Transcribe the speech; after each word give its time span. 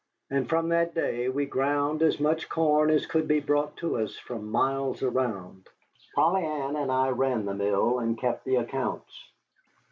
And 0.31 0.49
from 0.49 0.69
that 0.69 0.95
day 0.95 1.29
we 1.29 1.45
ground 1.45 2.01
as 2.01 2.19
much 2.19 2.49
corn 2.49 2.89
as 2.89 3.05
could 3.05 3.27
be 3.27 3.39
brought 3.39 3.77
to 3.77 3.97
us 3.97 4.17
from 4.17 4.49
miles 4.49 5.03
around. 5.03 5.67
Polly 6.15 6.43
Ann 6.43 6.75
and 6.75 6.91
I 6.91 7.09
ran 7.09 7.45
the 7.45 7.53
mill 7.53 7.99
and 7.99 8.17
kept 8.17 8.43
the 8.43 8.55
accounts. 8.55 9.27